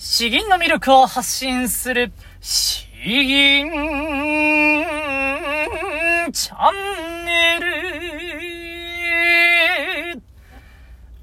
[0.00, 3.68] 詩吟の魅力を発信する、詩吟
[6.32, 7.58] チャンネ
[10.14, 10.22] ル。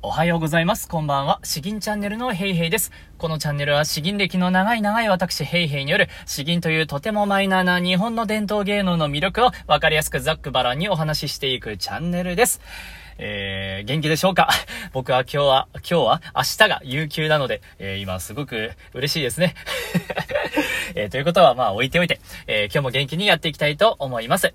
[0.02, 0.90] おはようございます。
[0.90, 1.40] こんばんは。
[1.42, 2.92] 詩吟チャンネルのヘイヘイです。
[3.18, 12.60] このチャンネルは詩吟歴の長い長い私ヘイヘイによる詩吟というとてもマイナーな日本の伝統芸能の魅力をわかりやすくざっくばらんにお話ししていくチャンネルです。
[13.18, 14.50] えー、元気でしょうか？
[14.94, 19.56] 僕は今日は、今日は明日が有給なので、えー、今すごく嬉しいですね。
[20.96, 24.54] えー、ということはまあ置いておいて、え、今日も元気にやっていきたいと思います。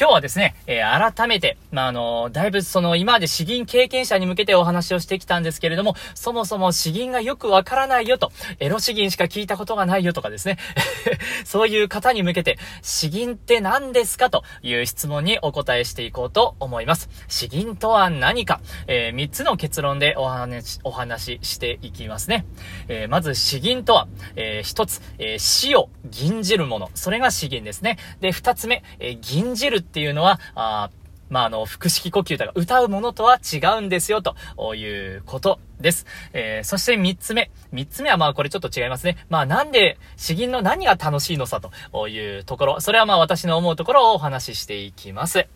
[0.00, 8.30] 今日はですね、えー、改めて、まあ、あの、だいぶその、今まで詩吟経験者に向けてお話をしてきたんですけれども、そもそも詩吟がよくわからないよと、
[8.60, 10.56] エロ詩吟しか聞いたことがないよとかですね、
[11.44, 17.10] そういう方に向けて、詩吟って何ですかという質問にお答えしていこうと思います。
[17.26, 22.46] 詩吟とは何か、えー、3つの結論でお話、お話ししていきますね。
[22.86, 26.88] えー、まず詩吟とは、えー、1つ、えー、詩を吟じるもの。
[26.94, 27.98] それが詩吟ですね。
[28.20, 30.90] で、2つ目、えー、吟じるっていうのは、あ
[31.30, 34.34] まあ、あの、腹式呼吸とか歌うものとは違うんですよ、と
[34.74, 34.86] い
[35.16, 36.06] うことです。
[36.32, 37.50] えー、そして三つ目。
[37.72, 39.16] 三つ目はまあこれちょっと違いますね。
[39.28, 42.80] まあなんで、詩吟の何が楽しいのさ、というところ。
[42.80, 45.46] それはまあ私の思うところをお話ししていきます。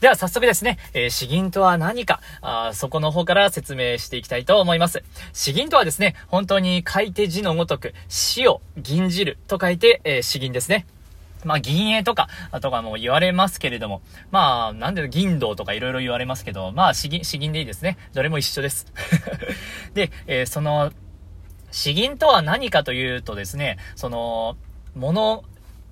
[0.00, 5.02] では早速ですね、えー、詩吟とは何か、あそこの方から説明していきたいと思います。
[5.32, 10.86] 詩吟とはですね、本当に書いて字のごとく、詩を吟じると書いて、えー、詩吟ですね。
[11.44, 12.28] まあ、銀営とか、
[12.60, 17.96] とかも言われますけれども、まあ、なんで銀道とか色々言われますけど、まあ、詩吟、詩吟でいいですね。
[18.12, 18.86] どれも一緒です。
[19.94, 20.92] で、えー、その、
[21.70, 24.56] 詩吟とは何かというとですね、その、
[24.94, 25.44] もの、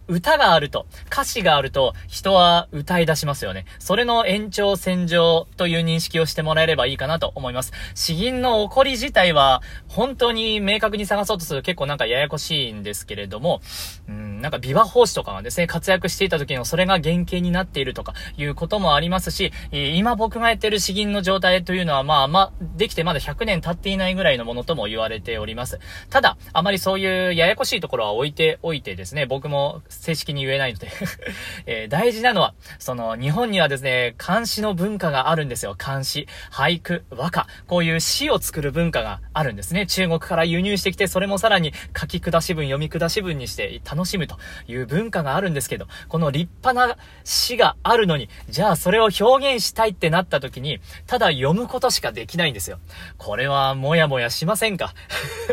[0.09, 3.67] 歌があると、歌詞があると、人は歌い出しますよね。
[3.79, 7.73] それの延長線上という認識をしてもらえればいいかなと思います。
[7.95, 13.61] 詩吟の起こり自体は、本当に明確に探そうとすると結構なんかややこしいんですけれども、
[14.09, 25.81] うん、なんか琵琶法師とかがですね、活躍していた時のそれが原型になっているとかいうこともありますし、今僕がやってる詩吟の状態というのはまあまあ、できてまだ100年経っていないぐらいのものとも言われております。
[26.11, 30.91] ただ、あまりそういうややこしいところは置いておいてですね、僕も正式に言えないので
[31.67, 35.75] え、大事なのは、その、日本にはですね、漢詩の文化があるんですよ。
[35.77, 39.87] 漢詩、俳句、和歌、こういう詩を作る文化があるんですね。
[39.87, 52.79] 中国から輸入してきて、それもさらに書き下し文、読み下し文にして楽しむという文化があるんですけど、この立派な詩があるのに、じゃあそれを表現したいってなった時に、ただ読むことしかできないんですよ。
[53.19, 54.95] これはもやもやしませんか？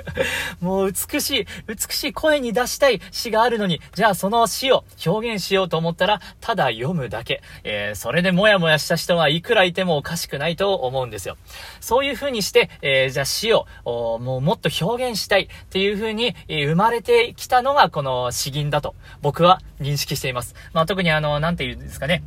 [0.59, 7.41] もう美しい、美しい声に出したい詩があるのに、じゃあそのの詩を表現しようと思ったら、ただ読むだけ。
[7.63, 11.37] えー、それでもやもやした人がいくらいてもおかしくないと思うんですよ。
[11.79, 20.55] そういう風にして、えー、じゃあ詩を、もうもっと表現したいっていう風に、えー、生まれてきたのがこの詩吟だと、僕は認識しています。
[20.73, 22.23] まあ、特にあの、なんて言うんですかね。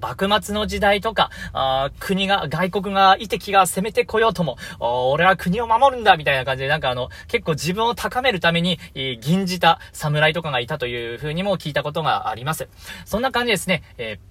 [0.00, 12.68] 幕末の時代とか、あ国が、外国が、いて気が攻めてこようとも、俺は国を守るんだみたいな感じで、なんかあの、結構自分を高めるために、えー、吟じた侍とかがいたというふうにも聞いたことがあります。
[13.04, 13.82] そんな感じですね。
[13.98, 14.29] えー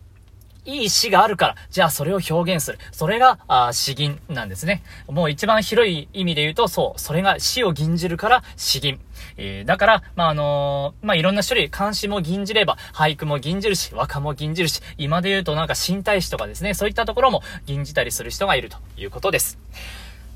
[0.65, 2.79] いい詩があるから、じゃあそれを表現する。
[2.91, 4.83] それが、あ詩吟なんですね。
[5.07, 8.99] もう一番広い意味で言うと、そう、それが詩を吟じるから詩吟。
[9.37, 19.57] えー、だから、まあ、あのー、まあ、いろんな種類、漢詩も吟じれば、俳句も吟じるし、和歌も吟じるし、今で言うとなんか新体詩とかですね、そういったところも吟じたりする人がいるということです。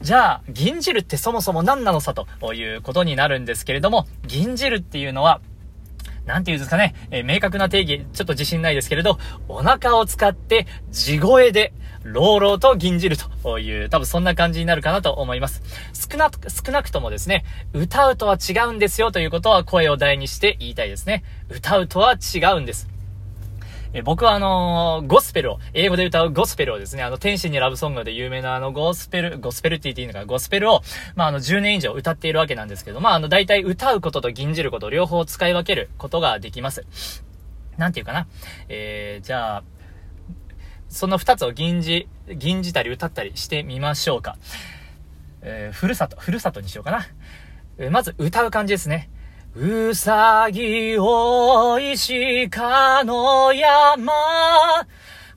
[0.02, 5.40] じゃあ、吟じるってそもそも何なのさということになるんですけれども、吟じるっていうのは、
[6.26, 11.74] なんて言うんですかね、えー、明確な定義、ちょっと自信ないですけれど、お腹を使って地声で、
[12.04, 15.62] 朗々と吟じるという、多分そんな感じになるかなと思います。
[15.94, 21.24] 少な、少なくともですね、歌うとは違うんですよということは声を大にして言いたいですね。
[21.50, 22.93] 歌うとは違うんです。
[23.94, 30.82] え僕はあのー、ゴスペルを、英語で歌うゴスペルをですね、あの、天使にラブソングで有名なあの、ゴスペル、ゴスペルって言っていいのか、ゴスペルを、
[31.16, 36.86] まあ、あの、10年以上歌っているわけなんですけど、まあ、あの、大体歌うことと吟じること両方使い分けることができます。
[37.78, 38.28] なんていうかな？
[38.70, 39.64] えー、じゃあ、
[40.90, 44.38] その二つを吟じ、吟じたり歌ったりしてみましょうか。
[45.42, 47.06] えー、ふるさと、ふるさとにしようかな。
[47.78, 49.10] えー、まず歌う感じですね。
[49.56, 54.12] うさぎおいしかの山、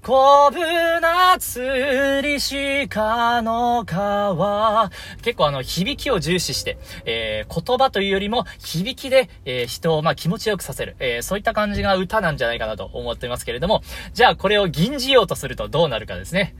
[0.02, 0.58] こぶ
[1.02, 4.90] なつりしかの川。
[5.20, 10.96] 結構あの、響きを重視して、えー、言葉というよりも、響きで、えー、人を、まあ、気持ちよくさせる。
[10.98, 13.82] えー、そういった感じが歌なんじゃないかなと思ってますけれども、
[14.14, 16.54] じゃあこれを吟じようとするとどうなるかですね。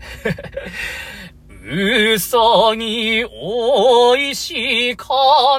[1.69, 2.39] うさ
[2.79, 5.09] ぎおいしか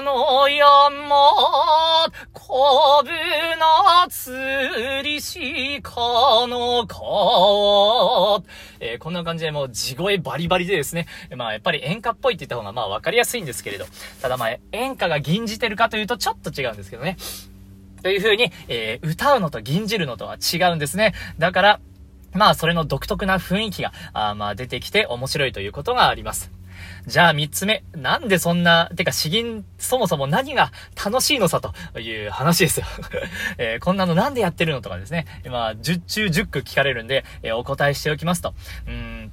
[0.02, 1.06] の山、
[2.32, 4.32] こぶなつ
[5.04, 8.42] りしかの川。
[8.80, 13.84] えー、こんな感じでもう地声バリバリでですね、まあやっぱり演歌っぽいって言った方がまあわかりやすいんですけれど、
[14.22, 17.18] ただまあ演歌が吟じてるかというとちょっと違うんですけどね。
[18.02, 21.12] という風に、えー、歌うのと吟じるのとは違うんですね。
[21.38, 21.80] だから、
[22.38, 26.50] まあ、それの独特な雰囲気が、あまあ、出てきて面白いということがあります。
[27.06, 27.82] じゃあ三つ目。
[27.92, 30.70] なんでそんな、てか詩吟、そもそも何が
[31.04, 32.86] 楽しいのさという話ですよ。
[33.58, 35.26] えー、こんなのなんでやってるのとかですね。
[35.46, 38.54] まあ、10中10句聞かれるんで、えー、お答えしておきますと。
[38.86, 39.32] うん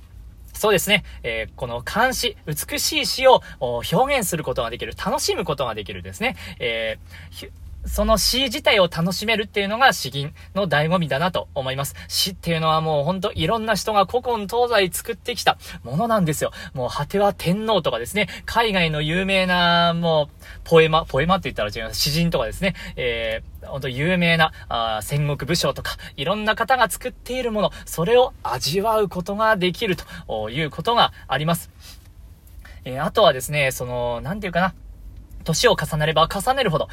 [0.54, 1.04] そうですね。
[1.22, 6.38] えー、この漢詩、美しい詩を表現することができる、楽しむことができるですね。
[6.60, 11.95] えーその詩自体を楽しめるっていうのが詩吟の醍醐味だなと思います。
[12.07, 16.51] 詩っていうのはもうほんといろんな人が古今東西作ってきたものなんですよ。
[16.73, 22.01] もう果ては天皇とかですね、海外の有名なもうポエマ、ポエマって言ったら違います。
[22.01, 31.69] 詩人とかですね、えー、ほんと有名なあ戦国武将とかいろんな方が作っているもの、それを味わうことができるということがあります。
[32.83, 34.73] えー、あとはですね、その、なんていうかな、
[35.45, 36.89] 年を重ねれば重ねるほど、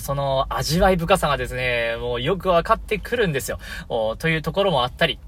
[0.00, 3.58] その味わい深さがですね、もうよくわかってくるんですよ。
[4.18, 5.18] というところもあったり、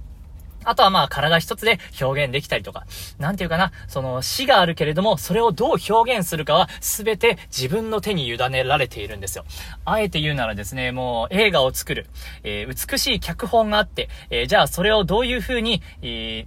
[0.64, 2.84] あとはまあ体一つで表現できたりとか、
[3.18, 9.44] なんていうかな、その死があるけれども、それをどう表現するかは全て自分の手に委ねられているんですよ。
[9.84, 12.06] あえて言うならですね、もう映画を作る、
[12.42, 16.46] えー、美しい脚本があって、えー、じゃあそれをどういう風に、え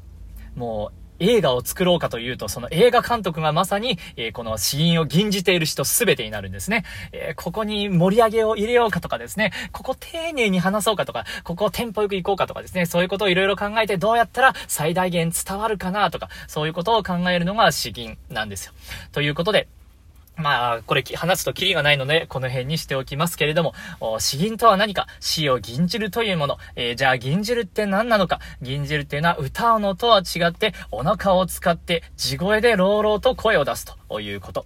[0.55, 6.83] ー、もう映画を作ろうかというと、その映画監督がまさに、えー、この死因を吟じている人すべてになるんですね。
[7.11, 18.73] えー、ここに盛り上げを入れようかとかですね、ここ丁寧に話そうかとか、ここテンポよく行こうかとかですね、そういうことをいろいろ考えてどうやったら最大限伝わるかなとか、そういうことを考えるのが詩吟なんですよ。
[19.11, 19.67] ということで、
[20.37, 23.73] まあ、これ話すとキリがないので、この辺にしておきますけれども、
[24.19, 25.07] 詩吟とは何か？
[25.19, 26.57] 詩を吟じるというもの。
[26.75, 28.39] えー、じゃあ吟じるって何なのか？
[28.61, 34.65] 吟じるっていうのは歌うのとは違って、お腹を使って地声で朗々と声を出すということ。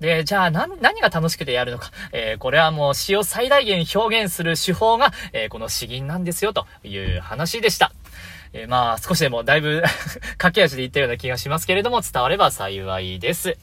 [0.00, 1.90] で、じゃあ何、何が楽しくてやるのか？
[2.12, 7.92] えー、これはもう詩を最大限表現する手法が、えー、この詩吟なんですよという話でした。
[8.52, 9.82] えー、まあ、少しでもだいぶ
[10.38, 13.58] 駆け足で言ったような気がしますけれども、伝われば幸いです。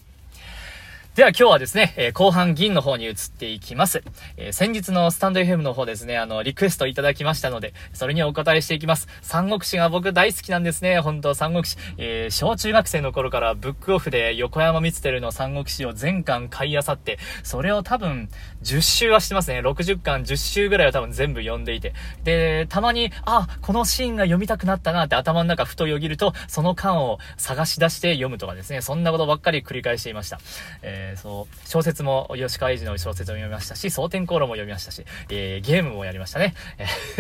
[1.16, 4.04] では今日はですね、えー、後半銀の方に移っていきます。
[4.36, 9.08] えー、先日のスタンド FM の方ですね、あの、リクエストいただきましたので、それにお答えしていきます。
[9.22, 11.78] 三国志が僕大好きなんですね、本当三国志。
[11.98, 18.28] えー、小中学生の頃からブックオフで横山光輝の三国志を全巻買い漁って、それを多分
[18.64, 19.62] 10周はしてますね。
[19.62, 21.94] 60巻10周ぐらいは多分全部読んでいて。
[22.26, 30.42] で、たまに、あ、このシーンが読みたくなったなって頭の中ふとよぎると、その巻を探し出して読むとかですね、そんなことばっかり繰り返していました。
[30.82, 36.56] えーえー、そう、小説も、吉川英治の小説を読みましたし、蒼天航路も読みましたし、えー、ゲームもやりましたね。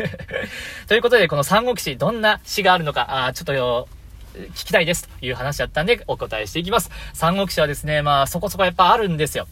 [0.87, 3.87] ということで、この三国志、どんな詩があるのか、あちょっと
[4.33, 6.89] 聞きたいですという話だったんで、お答えしていきます。
[7.13, 9.47] 三国志はですね、まあ、そこそこやっぱあるんですよ。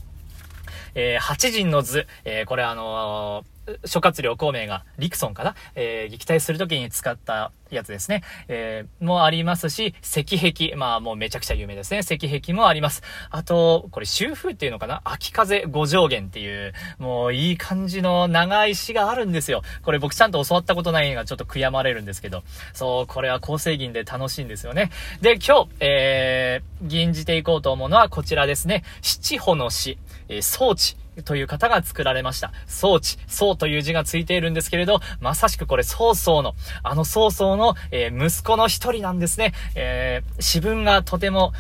[0.96, 5.56] えー、八人の図、えー、これあのー、諸葛亮孔明が、リクソンかな？
[5.76, 8.24] えー、撃退するときに使ったやつですね。
[8.48, 10.76] えー、もありますし、石壁。
[10.76, 12.00] まあもうめちゃくちゃ有名ですね。
[12.00, 13.02] 石壁もあります。
[13.30, 15.02] あと、これ秋風っていうのかな？
[15.06, 19.62] 秋風五上限っていう、もういい感じの長い詩があるんですよ。
[19.84, 22.44] これ僕ちゃんと教わったことないのがちょっと悔やまれるんですけど。
[22.74, 24.92] そう、これは構成銀で楽しいんですよね。
[25.22, 28.84] で、今日、えー、吟じていこうと思うのはこちらですね。
[29.02, 29.98] 七歩の詩、
[30.28, 30.98] えー、装置。
[31.26, 32.52] という方が作られました。
[32.68, 39.54] 装置、装という字がついているんですけれど、まさしくこれ、曹操の、あの曹操の、えー、息子の一人なんですね。
[39.76, 41.54] えー、自分がとても、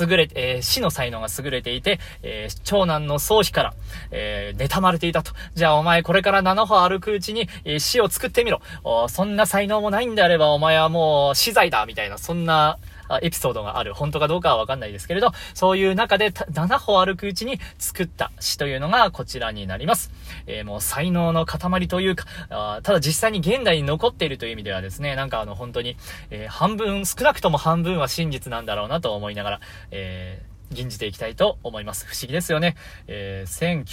[0.00, 3.74] 優れて、えー、死の才能が優れていて、えー、長男の宗妃から、
[4.10, 5.32] えー、妬まれていたと。
[5.54, 8.60] じゃあお前これから7歩歩くうちに、えー、死を作ってみろ。
[9.08, 12.78] そんな才能もないんであればお前はもう死罪だみたいな、そんな、
[13.22, 13.94] エピソードがある。
[13.94, 20.12] 本当かどうかはわかんないですけれど、そういう中で7歩歩くうちに作った詩というのがこちらになります。
[20.46, 25.96] えー、もう才能の塊というか、あただ実際に現代に残っているという意味ではですね、なんかあの本当に、
[26.30, 29.60] えー、半分、少なくとも半分は真実なんだろうなと思いながら、
[29.90, 32.06] えー、吟じていきたいと思います。
[32.06, 32.76] 不思議ですよね。
[33.06, 33.84] えー、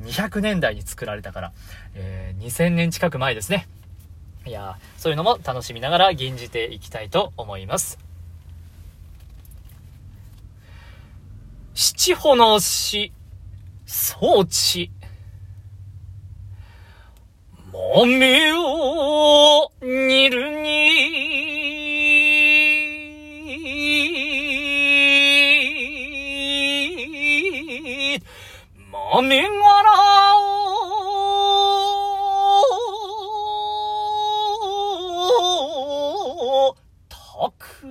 [0.00, 1.52] 1900年代に作られたから、
[1.94, 3.66] えー、2000年近く前ですね。
[4.46, 7.98] いやそういうのも楽しみながら吟じていきたいと思います。
[11.74, 13.12] 七歩の死、
[13.84, 14.90] 装置。
[17.72, 21.35] 豆を煮るに、
[29.16, 29.48] 豆柄
[36.34, 36.76] を
[37.08, 37.86] たく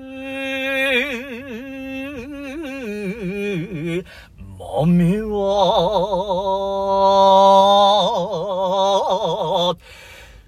[4.60, 5.66] 豆は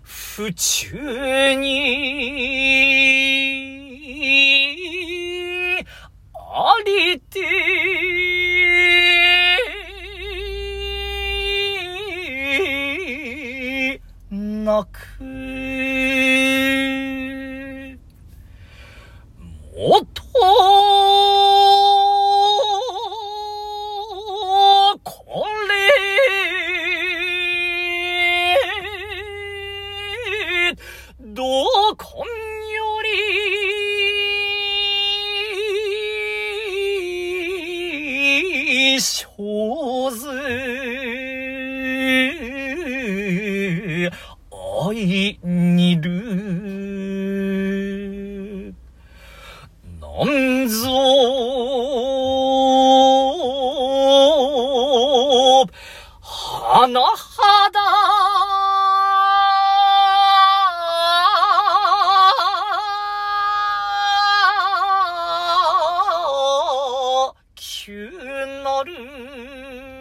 [0.03, 1.86] 府中に
[44.79, 46.11] 愛にる。
[49.99, 50.77] なんぞ、
[56.21, 57.79] 花肌
[67.55, 68.11] 急
[68.63, 69.96] なる。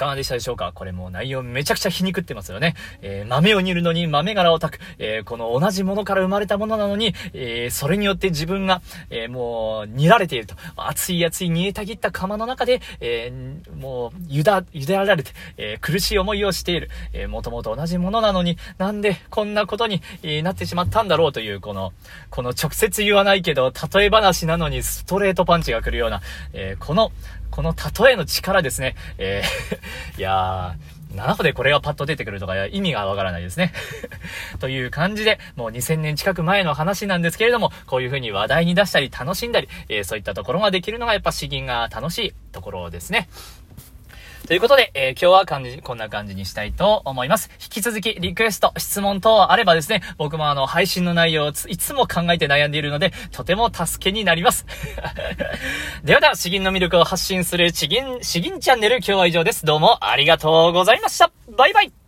[0.00, 0.72] かがでしたでしょうか？
[0.74, 2.74] これもう内容めちゃくちゃ皮肉ってますよね。
[3.02, 4.82] えー豆を煮るのに豆柄を炊く。
[4.98, 8.80] えーこの同じものから生まれたものなのに、えーそれによって自分が、
[9.10, 10.54] えもう煮られていると。
[10.76, 13.30] 熱い熱い煮えたぎった釜の中で、え
[13.78, 16.88] もう茹だ、茹でられて、え苦しい思いをしている。
[17.12, 21.92] えーもともと同じものなのに、なんでこんなことに、えなってしまったんだろうという、この、
[22.30, 26.22] この直接言わないけど、例え話なのにストレートパンチが来るような、
[26.54, 27.12] えこの、
[27.60, 27.74] この
[28.06, 28.96] 例えの力ですね。
[29.18, 33.74] えー いやー、7個でこれがパッと出てくるとか意味がわからないですね。
[34.60, 43.28] という感じで、もう2000年近く前の話なんですけれども、こういう風に話題に出したり楽しんだり、えーそういったところができるのがやっぱ詩吟が楽しいところですね。
[44.50, 47.50] ということで、えー今日は感じ、こんな感じにしたいと思います。
[47.62, 54.66] 引き続き、リクエスト、質問等あればですね、僕もあの、配信の内容をいつも考えて悩んでいるので、とても助けになります。
[56.02, 59.64] ではでは、詩吟の魅力を発信する詩吟、詩吟チャンネル、今日は以上です。
[59.64, 61.30] どうもありがとうございました。
[61.56, 61.99] バイバイ